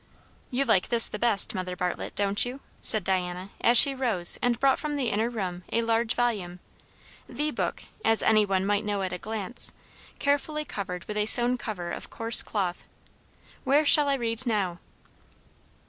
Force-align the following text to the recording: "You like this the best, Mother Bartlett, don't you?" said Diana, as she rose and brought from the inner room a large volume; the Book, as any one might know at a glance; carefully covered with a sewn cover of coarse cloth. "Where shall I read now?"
"You 0.49 0.65
like 0.65 0.87
this 0.87 1.07
the 1.07 1.19
best, 1.19 1.53
Mother 1.53 1.75
Bartlett, 1.75 2.15
don't 2.15 2.43
you?" 2.43 2.61
said 2.81 3.03
Diana, 3.03 3.51
as 3.61 3.77
she 3.77 3.93
rose 3.93 4.39
and 4.41 4.59
brought 4.59 4.79
from 4.79 4.95
the 4.95 5.09
inner 5.09 5.29
room 5.29 5.63
a 5.71 5.83
large 5.83 6.15
volume; 6.15 6.59
the 7.29 7.51
Book, 7.51 7.83
as 8.03 8.23
any 8.23 8.43
one 8.43 8.65
might 8.65 8.83
know 8.83 9.03
at 9.03 9.13
a 9.13 9.19
glance; 9.19 9.73
carefully 10.17 10.65
covered 10.65 11.05
with 11.05 11.17
a 11.17 11.27
sewn 11.27 11.55
cover 11.55 11.91
of 11.91 12.09
coarse 12.09 12.41
cloth. 12.41 12.83
"Where 13.63 13.85
shall 13.85 14.09
I 14.09 14.15
read 14.15 14.47
now?" 14.47 14.79